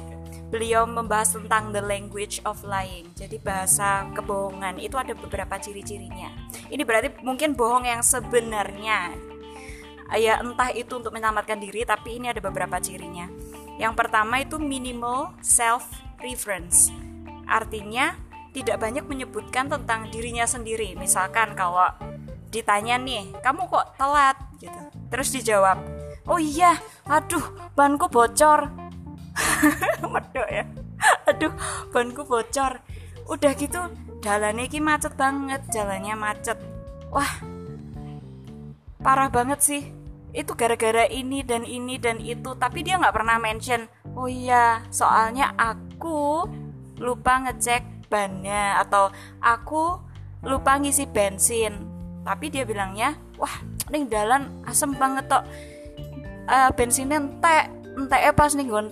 [0.51, 3.07] beliau membahas tentang the language of lying.
[3.15, 6.35] Jadi bahasa kebohongan itu ada beberapa ciri-cirinya.
[6.69, 9.15] Ini berarti mungkin bohong yang sebenarnya.
[10.19, 13.31] Ya entah itu untuk menyelamatkan diri tapi ini ada beberapa cirinya.
[13.79, 15.87] Yang pertama itu minimal self
[16.19, 16.91] reference.
[17.47, 18.19] Artinya
[18.51, 20.99] tidak banyak menyebutkan tentang dirinya sendiri.
[20.99, 21.95] Misalkan kalau
[22.51, 24.83] ditanya nih, "Kamu kok telat?" gitu.
[25.15, 25.79] Terus dijawab,
[26.27, 26.75] "Oh iya,
[27.07, 28.90] aduh, banku bocor."
[30.13, 30.65] medok ya.
[31.29, 31.53] Aduh
[31.95, 32.81] banku bocor.
[33.31, 33.81] Udah gitu
[34.21, 36.59] jalannya ki macet banget jalannya macet.
[37.09, 37.41] Wah
[39.01, 39.83] parah banget sih.
[40.31, 43.89] Itu gara-gara ini dan ini dan itu tapi dia nggak pernah mention.
[44.15, 46.47] Oh iya soalnya aku
[47.01, 49.09] lupa ngecek bannya atau
[49.41, 49.99] aku
[50.45, 51.87] lupa ngisi bensin.
[52.21, 55.45] Tapi dia bilangnya wah nih jalan asem banget tok.
[56.51, 58.91] Uh, bensinnya entek entek pas nih gon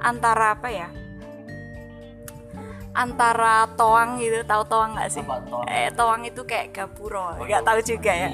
[0.00, 0.88] antara apa ya?
[2.96, 5.22] Antara toang gitu tahu toang nggak sih?
[5.24, 5.64] Toang?
[5.68, 8.28] eh toang itu kayak gapuro nggak tahu juga ya.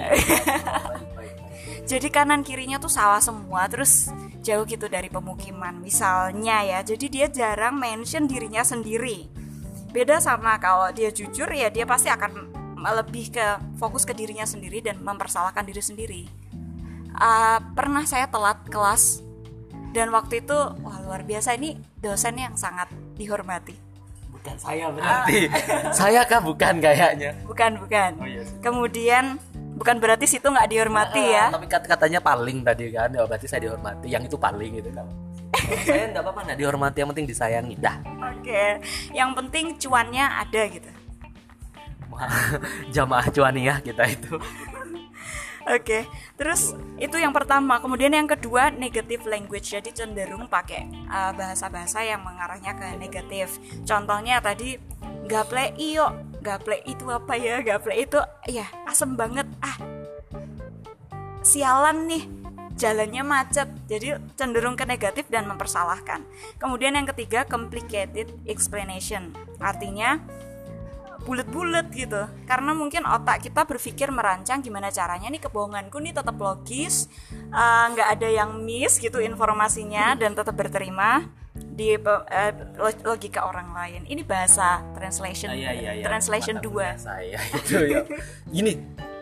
[1.90, 4.06] Jadi kanan kirinya tuh sawah semua terus
[4.42, 6.78] jauh gitu dari pemukiman misalnya ya.
[6.86, 9.26] Jadi dia jarang mention dirinya sendiri.
[9.90, 13.46] Beda sama kalau dia jujur ya dia pasti akan lebih ke
[13.78, 16.22] fokus ke dirinya sendiri dan mempersalahkan diri sendiri.
[17.12, 19.22] Uh, pernah saya telat kelas
[19.92, 21.54] dan waktu itu wah luar biasa.
[21.60, 23.76] Ini dosen yang sangat dihormati.
[24.32, 25.46] Bukan saya berarti.
[25.52, 25.92] Ah.
[25.94, 26.40] saya kah?
[26.40, 27.36] Bukan kayaknya.
[27.44, 28.10] Bukan bukan.
[28.18, 29.38] Oh, iya kemudian
[29.76, 31.44] bukan berarti situ nggak dihormati uh, ya.
[31.52, 33.12] tapi kat katanya paling tadi kan.
[33.12, 34.08] Ya berarti saya dihormati.
[34.08, 35.06] Yang itu paling gitu kan.
[35.84, 36.96] Saya nggak apa-apa nggak dihormati.
[37.04, 37.74] Yang penting disayangi.
[37.76, 37.96] Dah.
[38.02, 38.48] Oke.
[38.48, 38.70] Okay.
[39.12, 40.90] yang penting cuannya ada gitu.
[42.96, 44.36] Jamaah cuaniah kita itu
[45.62, 46.02] Oke, okay.
[46.34, 47.78] terus itu yang pertama.
[47.78, 53.62] Kemudian yang kedua negative language, jadi cenderung pakai uh, bahasa-bahasa yang mengarahnya ke negatif.
[53.86, 54.74] Contohnya tadi
[55.30, 56.10] gaple iyo,
[56.42, 57.62] gaple itu apa ya?
[57.62, 58.18] Gaple itu
[58.50, 59.46] ya asem banget.
[59.62, 59.78] Ah,
[61.46, 62.26] sialan nih,
[62.74, 63.70] jalannya macet.
[63.86, 66.26] Jadi cenderung ke negatif dan mempersalahkan.
[66.58, 69.30] Kemudian yang ketiga complicated explanation,
[69.62, 70.18] artinya
[71.22, 72.28] bulat-bulat gitu.
[72.44, 78.08] Karena mungkin otak kita berpikir merancang gimana caranya nih kebohonganku nih tetap logis eh, nggak
[78.08, 82.52] uh, ada yang miss gitu informasinya dan tetap berterima di uh,
[83.06, 84.02] logika orang lain.
[84.04, 86.04] Ini bahasa translation ah, iya, iya, iya.
[86.04, 86.96] translation dua.
[87.00, 88.04] saya itu ya.
[88.52, 88.72] Ini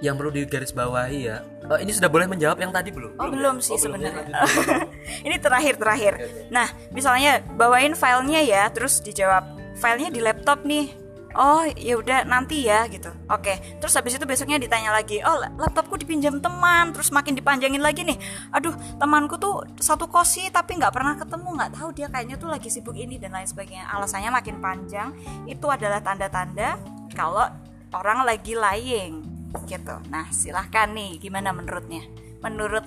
[0.01, 3.15] yang perlu digarisbawahi ya oh, ini sudah boleh menjawab yang tadi belum?
[3.17, 4.43] Oh belum, belum sih oh, sebenarnya.
[5.27, 6.13] Ini terakhir terakhir.
[6.51, 9.47] Nah misalnya bawain filenya ya terus dijawab
[9.79, 11.00] filenya di laptop nih
[11.37, 13.11] oh ya udah nanti ya gitu.
[13.31, 18.03] Oke terus habis itu besoknya ditanya lagi oh laptopku dipinjam teman terus makin dipanjangin lagi
[18.07, 18.19] nih.
[18.51, 22.69] Aduh temanku tuh satu kosi tapi nggak pernah ketemu nggak tahu dia kayaknya tuh lagi
[22.73, 23.87] sibuk ini dan lain sebagainya.
[23.90, 25.09] Alasannya makin panjang
[25.47, 26.79] itu adalah tanda-tanda
[27.14, 27.47] kalau
[27.95, 29.23] orang lagi lying
[29.66, 29.95] gitu.
[30.11, 32.07] Nah silahkan nih gimana menurutnya?
[32.40, 32.87] Menurut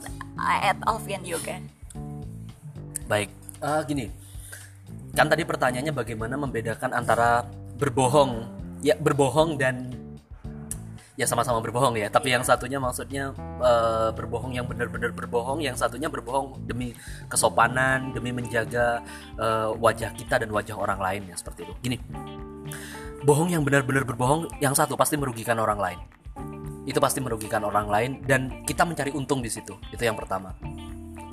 [0.64, 1.62] Ed Alfian Yoga.
[3.06, 3.30] Baik
[3.62, 4.10] uh, gini.
[5.14, 7.46] Kan tadi pertanyaannya bagaimana membedakan antara
[7.78, 8.50] berbohong.
[8.84, 9.96] Ya berbohong dan
[11.14, 12.10] ya sama-sama berbohong ya.
[12.10, 13.32] Tapi yang satunya maksudnya
[13.62, 16.98] uh, berbohong yang benar-benar berbohong yang satunya berbohong demi
[17.30, 19.02] kesopanan demi menjaga
[19.38, 21.74] uh, wajah kita dan wajah orang lain ya seperti itu.
[21.82, 21.98] Gini.
[23.24, 26.00] Bohong yang benar-benar berbohong yang satu pasti merugikan orang lain.
[26.84, 29.80] Itu pasti merugikan orang lain dan kita mencari untung di situ.
[29.96, 30.52] Itu yang pertama.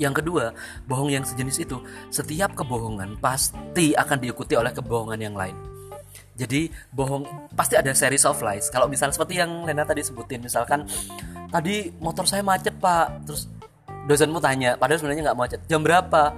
[0.00, 0.56] Yang kedua
[0.88, 1.76] bohong yang sejenis itu
[2.08, 5.69] setiap kebohongan pasti akan diikuti oleh kebohongan yang lain
[6.40, 8.72] jadi bohong pasti ada series of lies.
[8.72, 10.88] Kalau misalnya seperti yang Lena tadi sebutin misalkan
[11.52, 13.28] tadi motor saya macet pak.
[13.28, 13.44] Terus
[14.08, 15.60] dosenmu tanya padahal sebenarnya nggak macet.
[15.68, 16.32] Jam berapa?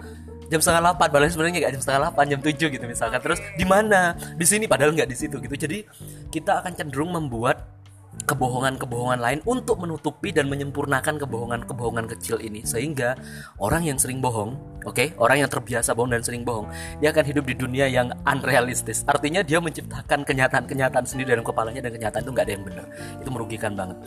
[0.51, 3.21] Jam setengah delapan padahal sebenarnya nggak jam setengah delapan jam tujuh gitu misalkan.
[3.23, 4.19] Terus di mana?
[4.35, 4.67] Di sini.
[4.67, 5.55] Padahal nggak di situ gitu.
[5.55, 5.87] Jadi
[6.35, 7.82] kita akan cenderung membuat
[8.23, 13.19] kebohongan-kebohongan lain untuk menutupi dan menyempurnakan kebohongan-kebohongan kecil ini sehingga
[13.59, 15.17] orang yang sering bohong, oke, okay?
[15.19, 16.69] orang yang terbiasa bohong dan sering bohong,
[17.03, 19.03] dia akan hidup di dunia yang unrealistis.
[19.09, 22.87] Artinya dia menciptakan kenyataan-kenyataan sendiri dalam kepalanya dan kenyataan itu nggak ada yang benar.
[23.19, 23.99] Itu merugikan banget.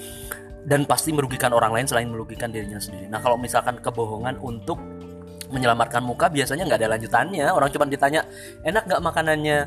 [0.66, 3.06] Dan pasti merugikan orang lain selain merugikan dirinya sendiri.
[3.06, 4.82] Nah, kalau misalkan kebohongan untuk
[5.54, 8.26] menyelamatkan muka biasanya nggak ada lanjutannya orang cuma ditanya
[8.66, 9.58] enak nggak makanannya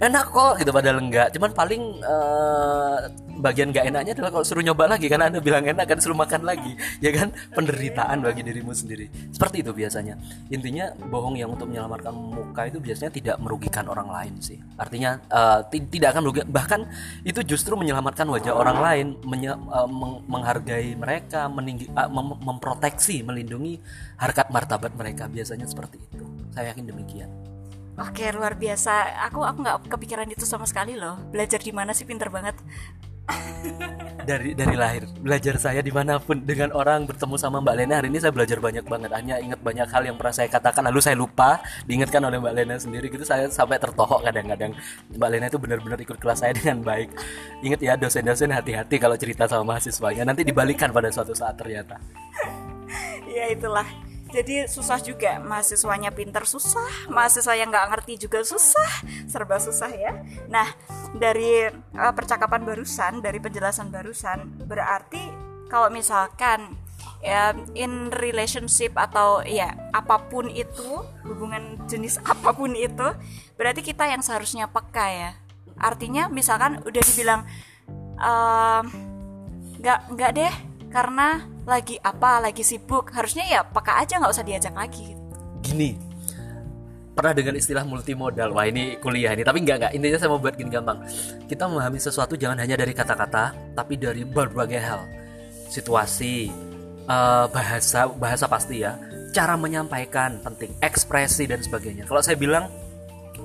[0.00, 1.28] enak kok gitu padahal enggak.
[1.34, 2.96] Cuman paling uh,
[3.42, 6.46] bagian nggak enaknya adalah kalau suruh nyoba lagi karena anda bilang enak kan suruh makan
[6.46, 7.34] lagi ya kan?
[7.52, 9.10] Penderitaan bagi dirimu sendiri.
[9.34, 10.14] Seperti itu biasanya.
[10.48, 14.56] Intinya bohong yang untuk menyelamatkan muka itu biasanya tidak merugikan orang lain sih.
[14.78, 16.80] Artinya uh, tidak akan merugikan bahkan
[17.26, 23.26] itu justru menyelamatkan wajah orang lain menye uh, meng menghargai mereka meninggi uh, mem memproteksi
[23.26, 23.82] melindungi
[24.16, 25.26] harkat martabat mereka.
[25.26, 26.24] Biasanya seperti itu.
[26.52, 27.41] Saya yakin demikian
[28.00, 29.20] Oke luar biasa.
[29.28, 31.20] Aku aku nggak kepikiran itu sama sekali loh.
[31.28, 32.08] Belajar di mana sih?
[32.08, 32.56] Pinter banget.
[34.28, 35.04] dari dari lahir.
[35.20, 36.40] Belajar saya di mana pun.
[36.40, 39.10] Dengan orang bertemu sama Mbak Lena hari ini saya belajar banyak banget.
[39.12, 42.76] Hanya ingat banyak hal yang pernah saya katakan lalu saya lupa diingatkan oleh Mbak Lena
[42.80, 43.12] sendiri.
[43.12, 44.72] Gitu saya sampai tertohok kadang-kadang.
[45.12, 47.12] Mbak Lena itu benar-benar ikut kelas saya dengan baik.
[47.60, 50.24] Ingat ya dosen-dosen hati-hati kalau cerita sama mahasiswanya.
[50.24, 52.00] Nanti dibalikan pada suatu saat ternyata.
[53.28, 53.86] Ya itulah
[54.32, 60.24] jadi susah juga mahasiswanya pinter susah mahasiswa yang nggak ngerti juga susah serba susah ya.
[60.48, 60.72] Nah
[61.12, 65.20] dari uh, percakapan barusan dari penjelasan barusan berarti
[65.68, 66.80] kalau misalkan
[67.22, 73.12] ya in relationship atau ya apa pun itu hubungan jenis apa pun itu
[73.60, 75.30] berarti kita yang seharusnya peka ya.
[75.76, 77.44] Artinya misalkan udah dibilang
[79.76, 80.54] nggak uh, nggak deh
[80.92, 85.16] karena lagi apa lagi sibuk harusnya ya peka aja nggak usah diajak lagi
[85.64, 86.12] gini
[87.12, 88.56] pernah dengan istilah multimodal?
[88.56, 89.92] Wah ini kuliah ini tapi nggak nggak.
[89.96, 91.04] Intinya saya mau buat gini gampang.
[91.44, 95.04] Kita memahami sesuatu jangan hanya dari kata-kata tapi dari berbagai hal.
[95.68, 96.48] Situasi
[97.08, 98.96] uh, bahasa bahasa pasti ya.
[99.32, 102.04] Cara menyampaikan penting ekspresi dan sebagainya.
[102.08, 102.68] Kalau saya bilang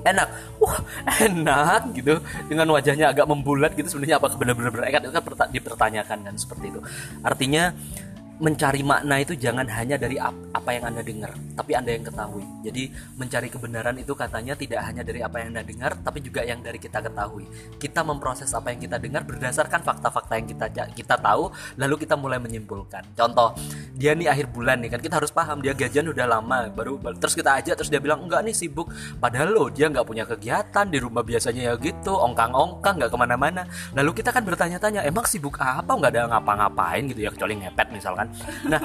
[0.04, 0.28] enak.
[0.58, 0.78] Wah
[1.22, 2.20] enak gitu.
[2.46, 6.80] Dengan wajahnya agak membulat gitu sebenarnya apakah benar-benar berekat itu kan dipertanyakan kan seperti itu.
[7.22, 7.72] Artinya
[8.38, 12.46] mencari makna itu jangan hanya dari apa yang Anda dengar, tapi Anda yang ketahui.
[12.62, 12.82] Jadi
[13.18, 16.78] mencari kebenaran itu katanya tidak hanya dari apa yang Anda dengar, tapi juga yang dari
[16.78, 17.50] kita ketahui.
[17.82, 21.50] Kita memproses apa yang kita dengar berdasarkan fakta-fakta yang kita kita tahu,
[21.82, 23.10] lalu kita mulai menyimpulkan.
[23.18, 23.58] Contoh,
[23.98, 27.34] dia nih akhir bulan nih kan kita harus paham dia gajian udah lama, baru terus
[27.34, 28.86] kita aja terus dia bilang enggak nih sibuk,
[29.18, 33.66] padahal lo dia nggak punya kegiatan di rumah biasanya ya gitu, ongkang-ongkang nggak ke mana-mana.
[33.98, 35.90] Lalu kita kan bertanya-tanya, emang sibuk apa?
[35.90, 38.27] Nggak ada ngapa-ngapain gitu ya kecuali ngepet misalkan
[38.66, 38.80] nah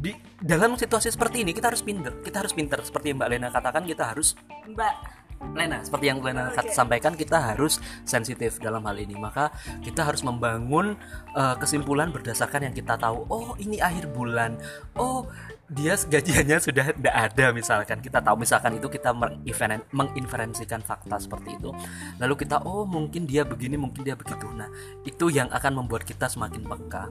[0.00, 2.16] di dalam situasi seperti ini kita harus pinter.
[2.24, 2.80] Kita harus pinter.
[2.80, 4.32] Seperti yang mbak Lena katakan kita harus
[4.64, 5.20] mbak.
[5.56, 6.68] Lena seperti yang Lena okay.
[6.68, 9.16] sampaikan kita harus sensitif dalam hal ini.
[9.16, 9.48] Maka
[9.80, 10.96] kita harus membangun
[11.32, 13.24] uh, kesimpulan berdasarkan yang kita tahu.
[13.28, 14.60] Oh ini akhir bulan.
[15.00, 15.28] Oh
[15.72, 17.98] dia gajiannya sudah tidak ada misalkan.
[18.04, 19.16] Kita tahu misalkan itu kita
[19.96, 21.72] menginferensikan fakta seperti itu.
[22.20, 24.44] Lalu kita oh mungkin dia begini mungkin dia begitu.
[24.52, 24.68] Nah
[25.08, 27.08] itu yang akan membuat kita semakin peka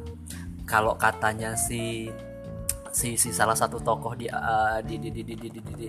[0.70, 2.06] kalau katanya si
[2.94, 5.88] si si salah satu tokoh di uh, di, di, di, di, di, di, di,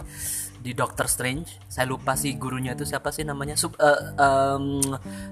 [0.61, 4.81] di Doctor Strange saya lupa sih gurunya itu siapa sih namanya Sup, uh, um,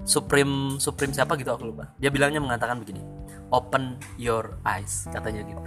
[0.05, 1.93] Supreme Supreme siapa gitu aku lupa.
[1.97, 3.01] Dia bilangnya mengatakan begini
[3.53, 5.61] open your eyes katanya gitu.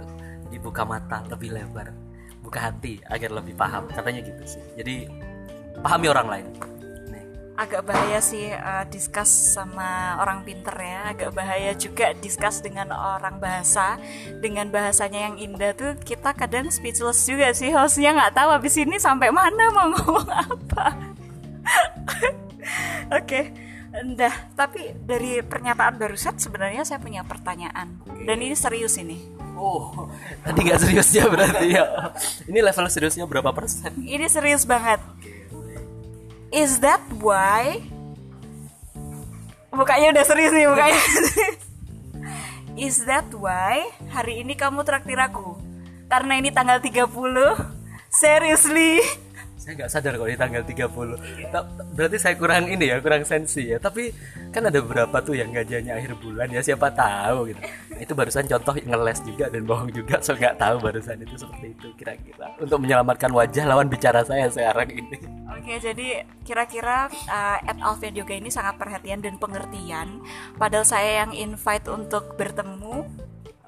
[0.50, 1.90] Dibuka mata lebih lebar
[2.42, 4.62] buka hati agar lebih paham katanya gitu sih.
[4.78, 5.06] Jadi
[5.82, 6.46] pahami orang lain
[7.62, 13.38] agak bahaya sih uh, discuss sama orang pinter ya agak bahaya juga discuss dengan orang
[13.38, 13.96] bahasa
[14.42, 18.98] dengan bahasanya yang indah tuh kita kadang speechless juga sih hostnya nggak tahu habis ini
[18.98, 20.86] sampai mana mau ngomong apa
[23.14, 23.44] oke okay.
[23.92, 29.20] Dah, tapi dari pernyataan barusan sebenarnya saya punya pertanyaan dan ini serius ini.
[29.52, 30.08] Oh,
[30.40, 31.84] tadi nggak serius ya berarti ya.
[32.48, 33.92] Ini level seriusnya berapa persen?
[34.00, 34.96] Ini serius banget.
[36.52, 37.80] Is that why?
[39.72, 41.00] Bukanya udah serius nih bukanya.
[42.76, 45.56] Is that why hari ini kamu traktir aku?
[46.12, 47.08] Karena ini tanggal 30.
[48.12, 49.00] Seriously?
[49.62, 53.78] Saya nggak sadar kalau di tanggal 30 berarti saya kurang ini ya kurang sensi ya.
[53.78, 54.10] Tapi
[54.50, 57.60] kan ada beberapa tuh yang gajiannya akhir bulan ya siapa tahu gitu.
[57.94, 61.88] Itu barusan contoh ngeles juga dan bohong juga so nggak tahu barusan itu seperti itu
[61.94, 62.58] kira-kira.
[62.58, 65.16] Untuk menyelamatkan wajah lawan bicara saya sekarang ini.
[65.54, 70.26] Oke jadi kira-kira uh, at Alfian juga ini sangat perhatian dan pengertian.
[70.58, 73.06] Padahal saya yang invite untuk bertemu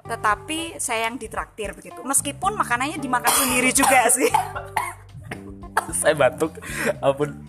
[0.05, 2.03] tetapi saya yang ditraktir begitu.
[2.03, 4.29] Meskipun makanannya dimakan sendiri juga sih
[5.95, 6.59] saya batuk.
[6.99, 7.47] Ampun.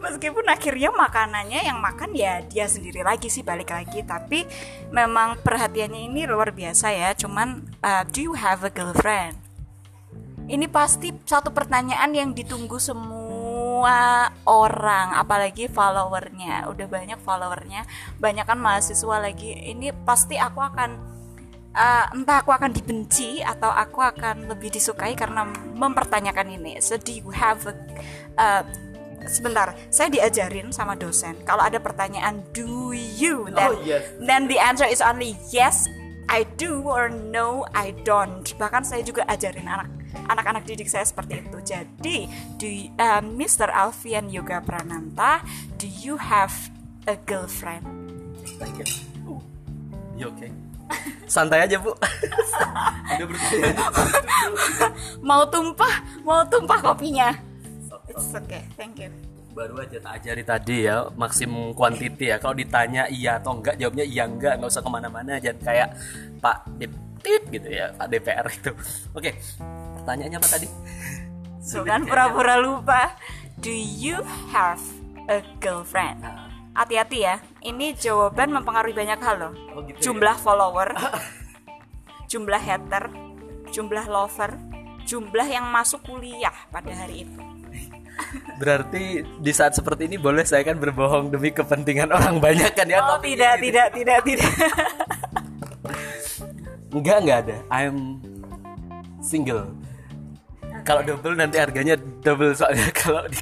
[0.00, 4.00] Meskipun akhirnya makanannya yang makan ya dia sendiri lagi sih balik lagi.
[4.00, 4.48] Tapi
[4.88, 7.12] memang perhatiannya ini luar biasa ya.
[7.12, 9.36] Cuman uh, do you have a girlfriend?
[10.50, 16.66] Ini pasti satu pertanyaan yang ditunggu semua orang apalagi followernya.
[16.72, 17.86] Udah banyak followernya.
[18.18, 19.52] Banyak kan mahasiswa lagi.
[19.52, 21.19] Ini pasti aku akan
[21.74, 27.10] uh, entah aku akan dibenci atau aku akan lebih disukai karena mempertanyakan ini so do
[27.10, 27.74] you have a,
[28.38, 28.62] uh,
[29.26, 34.02] sebentar saya diajarin sama dosen kalau ada pertanyaan do you then, Oh, yes.
[34.18, 35.84] then the answer is only yes
[36.30, 39.90] I do or no I don't bahkan saya juga ajarin anak
[40.30, 42.16] anak-anak didik saya seperti itu jadi
[42.58, 43.68] do you- um, Mr.
[43.70, 45.42] Alfian Yoga Prananta
[45.76, 46.54] do you have
[47.06, 47.82] a girlfriend
[48.60, 48.88] Thank you.
[50.20, 50.52] Ya oke.
[51.26, 51.94] Santai aja bu.
[53.20, 53.74] Bertanya.
[55.20, 57.36] mau tumpah mau tumpah kopinya
[58.08, 59.10] it's okay thank you
[59.50, 62.38] Baru aja tak ajari tadi ya maksimum quantity ya.
[62.38, 65.88] Kalau ditanya iya atau enggak jawabnya iya enggak nggak usah ke mana-mana jangan kayak
[66.38, 68.70] Pak Diptit gitu ya Pak DPR itu.
[69.10, 69.34] Oke
[69.98, 70.68] pertanyaannya apa tadi?
[71.66, 73.18] So kan pura-pura lupa.
[73.58, 74.22] Do you
[74.54, 74.80] have
[75.26, 76.49] a girlfriend?
[76.80, 77.36] Hati-hati ya.
[77.60, 79.52] Ini jawaban mempengaruhi banyak hal loh.
[79.76, 80.02] Oh, gitu ya?
[80.08, 80.96] jumlah follower,
[82.32, 83.12] jumlah hater,
[83.68, 84.56] jumlah lover,
[85.04, 87.36] jumlah yang masuk kuliah pada hari itu.
[88.64, 93.04] Berarti di saat seperti ini boleh saya kan berbohong demi kepentingan orang banyak kan ya?
[93.04, 94.00] Oh topiknya tidak, gitu.
[94.00, 94.52] tidak, tidak, tidak.
[96.96, 97.56] Enggak enggak ada.
[97.70, 98.18] I'm
[99.22, 99.70] single.
[100.82, 103.38] Kalau double nanti harganya double soalnya kalau di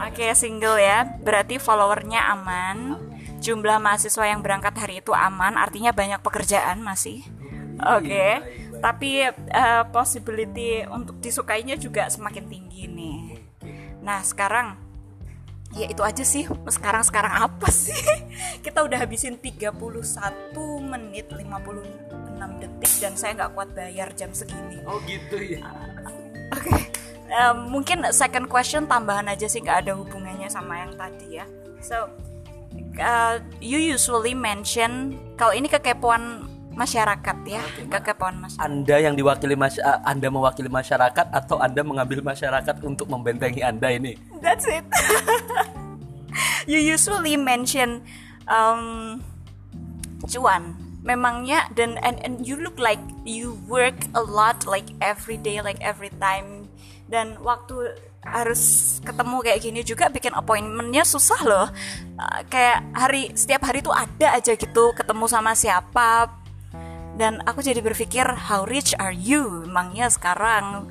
[0.00, 1.04] Oke, single ya.
[1.20, 2.96] Berarti followernya aman.
[3.40, 7.24] Jumlah mahasiswa yang berangkat hari itu aman, artinya banyak pekerjaan masih.
[7.80, 8.40] Oke.
[8.80, 13.20] Tapi eh, possibility untuk disukainya juga semakin tinggi nih.
[14.00, 14.76] Nah, sekarang
[15.76, 16.44] ya itu aja sih.
[16.68, 17.96] Sekarang sekarang apa sih?
[18.64, 19.76] Kita udah habisin 31
[20.80, 24.80] menit 56 detik dan saya nggak kuat bayar jam segini.
[24.84, 25.64] Oh gitu ya.
[26.50, 26.90] Oke,
[27.30, 31.46] Em, mungkin second question tambahan aja sih nggak ada hubungannya sama yang tadi ya.
[31.78, 32.10] So,
[32.98, 38.66] uh, you usually mention kalau ini kekepoan masyarakat ya, kekepoan masyarakat.
[38.66, 43.94] Anda yang diwakili mas uh, Anda mewakili masyarakat atau Anda mengambil masyarakat untuk membentengi Anda
[43.94, 44.18] ini?
[44.42, 44.82] That's it.
[46.70, 48.02] you usually mention
[48.50, 49.22] um,
[50.26, 50.74] cuan.
[51.00, 55.80] Memangnya dan and, and you look like you work a lot like every day like
[55.80, 56.59] every time
[57.10, 57.92] dan waktu
[58.22, 61.68] harus ketemu kayak gini juga bikin appointmentnya susah loh
[62.20, 66.28] Uh, kayak hari setiap hari tuh ada aja gitu ketemu sama siapa
[67.16, 70.84] dan aku jadi berpikir how rich are you emangnya sekarang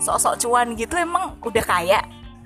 [0.00, 2.00] sok-sok cuan gitu emang udah kaya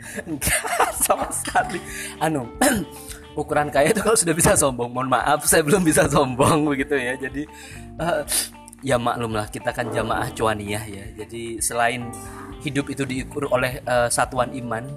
[0.29, 1.81] Enggak sama sekali.
[2.21, 2.47] Anu
[3.41, 4.93] ukuran kaya itu kalau sudah bisa sombong.
[4.93, 7.15] Mohon maaf, saya belum bisa sombong begitu ya.
[7.19, 7.43] Jadi
[8.01, 8.23] eh,
[8.85, 11.05] ya maklum lah kita kan jamaah cuaniyah ya.
[11.25, 12.13] Jadi selain
[12.65, 14.89] hidup itu diukur oleh eh, satuan iman,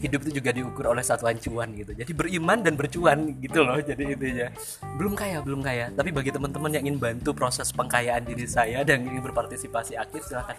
[0.00, 1.92] hidup itu juga diukur oleh satuan cuan gitu.
[1.92, 3.80] Jadi beriman dan bercuan gitu loh.
[3.80, 4.48] Jadi intinya
[4.96, 5.92] belum kaya, belum kaya.
[5.92, 10.56] Tapi bagi teman-teman yang ingin bantu proses pengkayaan diri saya dan ingin berpartisipasi aktif silahkan.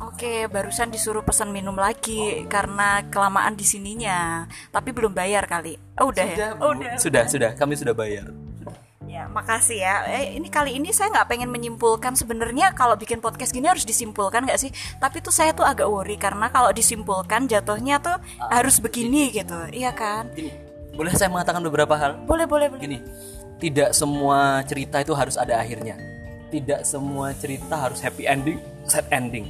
[0.00, 4.48] Oke, barusan disuruh pesan minum lagi karena kelamaan di sininya.
[4.72, 5.76] Tapi belum bayar kali.
[6.00, 6.56] Oh, udah ya?
[6.56, 6.64] Bu.
[6.64, 6.96] Oh, udah.
[6.96, 7.52] sudah, sudah.
[7.52, 8.32] Kami sudah bayar.
[9.30, 9.94] Makasih ya.
[10.10, 14.42] Eh, ini kali ini saya nggak pengen menyimpulkan sebenarnya kalau bikin podcast gini harus disimpulkan
[14.42, 14.74] nggak sih?
[14.98, 18.18] Tapi tuh saya tuh agak worry karena kalau disimpulkan jatuhnya tuh
[18.50, 19.54] harus begini gitu.
[19.70, 20.34] Iya kan?
[20.34, 20.50] Gini,
[20.98, 22.18] boleh saya mengatakan beberapa hal?
[22.26, 22.82] Boleh, boleh, boleh.
[22.82, 22.98] Gini,
[23.62, 25.94] tidak semua cerita itu harus ada akhirnya.
[26.50, 29.46] Tidak semua cerita harus happy ending, sad ending.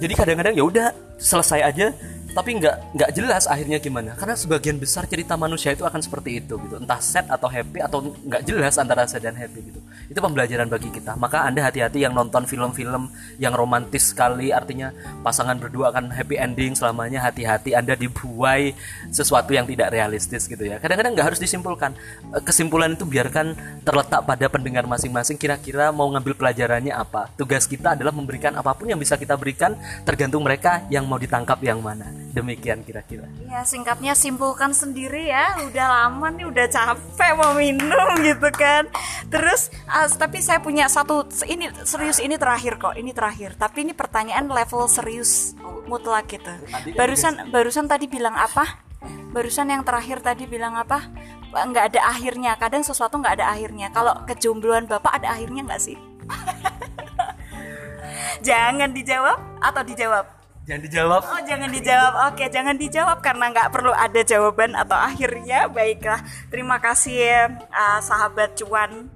[0.00, 0.88] Jadi kadang-kadang ya udah
[1.20, 1.92] selesai aja,
[2.36, 4.12] tapi nggak nggak jelas akhirnya gimana.
[4.12, 8.12] Karena sebagian besar cerita manusia itu akan seperti itu gitu, entah sad atau happy atau
[8.12, 9.80] nggak jelas antara sad dan happy gitu.
[10.12, 11.16] Itu pembelajaran bagi kita.
[11.16, 13.08] Maka anda hati-hati yang nonton film-film
[13.40, 14.92] yang romantis sekali, artinya
[15.24, 17.24] pasangan berdua akan happy ending selamanya.
[17.24, 18.76] Hati-hati anda dibuai
[19.08, 20.76] sesuatu yang tidak realistis gitu ya.
[20.76, 21.96] Kadang-kadang nggak harus disimpulkan.
[22.36, 25.40] Eh, Kesimpulan itu biarkan terletak pada pendengar masing-masing.
[25.40, 27.32] Kira-kira mau ngambil pelajarannya apa?
[27.40, 29.72] Tugas kita adalah memberikan apa pun yang bisa kita berikan,
[30.04, 32.25] tergantung mereka yang mau ditangkap yang mana.
[32.36, 33.24] Demikian kira-kira.
[33.48, 38.84] Ya singkatnya simpulkan sendiri ya Udah lama nih udah capek mau minum gitu kan
[39.32, 43.96] Terus ah, tapi saya punya satu Ini serius ini terakhir kok Ini terakhir Tapi ini
[43.96, 45.56] pertanyaan level serius
[45.88, 46.52] mutlak gitu
[46.92, 48.84] Barusan barusan tadi bilang apa?
[49.32, 51.08] Barusan yang terakhir tadi bilang apa?
[51.56, 55.96] Nggak ada akhirnya Kadang sesuatu nggak ada akhirnya Kalau kejombloan bapak ada akhirnya nggak sih?
[58.46, 60.35] jangan dijawab atau dijawab
[60.66, 61.22] Jangan dijawab.
[61.22, 66.20] Oh jangan dijawab, oke jangan dijawab karena nggak perlu ada jawaban atau akhirnya baiklah.
[66.50, 69.06] Terima kasih uh, sahabat cuan.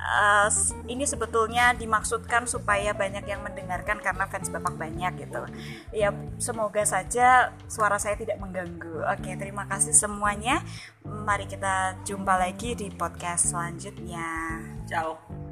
[0.00, 0.48] Uh,
[0.88, 5.44] ini sebetulnya dimaksudkan supaya banyak yang mendengarkan karena fans bapak banyak gitu.
[5.92, 9.04] Ya semoga saja suara saya tidak mengganggu.
[9.10, 10.62] Oke terima kasih semuanya.
[11.04, 14.62] Mari kita jumpa lagi di podcast selanjutnya.
[14.88, 15.49] Ciao.